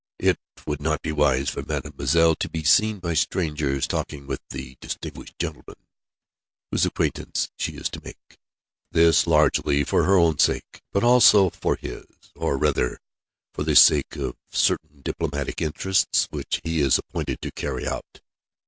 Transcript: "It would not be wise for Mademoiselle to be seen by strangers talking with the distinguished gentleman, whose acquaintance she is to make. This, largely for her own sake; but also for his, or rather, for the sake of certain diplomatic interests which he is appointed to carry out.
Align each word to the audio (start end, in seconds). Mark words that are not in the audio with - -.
"It 0.17 0.39
would 0.65 0.81
not 0.81 1.03
be 1.03 1.11
wise 1.11 1.47
for 1.51 1.61
Mademoiselle 1.61 2.33
to 2.37 2.49
be 2.49 2.63
seen 2.63 2.97
by 2.97 3.13
strangers 3.13 3.85
talking 3.85 4.25
with 4.25 4.41
the 4.49 4.75
distinguished 4.81 5.37
gentleman, 5.37 5.75
whose 6.71 6.87
acquaintance 6.87 7.51
she 7.55 7.73
is 7.73 7.87
to 7.91 8.01
make. 8.03 8.39
This, 8.89 9.27
largely 9.27 9.83
for 9.83 10.05
her 10.05 10.17
own 10.17 10.39
sake; 10.39 10.81
but 10.91 11.03
also 11.03 11.51
for 11.51 11.75
his, 11.75 12.05
or 12.35 12.57
rather, 12.57 12.97
for 13.53 13.61
the 13.63 13.75
sake 13.75 14.15
of 14.15 14.37
certain 14.49 15.01
diplomatic 15.03 15.61
interests 15.61 16.27
which 16.31 16.61
he 16.63 16.79
is 16.81 16.97
appointed 16.97 17.39
to 17.43 17.51
carry 17.51 17.85
out. 17.87 18.21